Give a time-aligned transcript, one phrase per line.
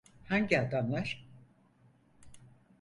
[0.29, 1.27] Hangi adamlar?